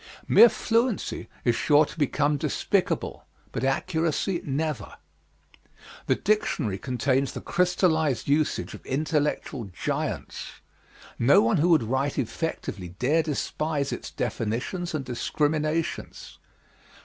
Mere 0.27 0.49
fluency 0.49 1.27
is 1.45 1.55
sure 1.55 1.85
to 1.85 1.95
become 1.99 2.35
despicable, 2.37 3.27
but 3.51 3.63
accuracy 3.63 4.41
never. 4.43 4.95
The 6.07 6.15
dictionary 6.15 6.79
contains 6.79 7.33
the 7.33 7.39
crystallized 7.39 8.27
usage 8.27 8.73
of 8.73 8.83
intellectual 8.83 9.65
giants. 9.65 10.53
No 11.19 11.41
one 11.43 11.57
who 11.57 11.69
would 11.69 11.83
write 11.83 12.17
effectively 12.17 12.95
dare 12.97 13.21
despise 13.21 13.91
its 13.91 14.09
definitions 14.09 14.95
and 14.95 15.05
discriminations. 15.05 16.39